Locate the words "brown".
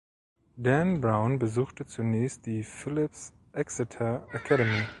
0.99-1.37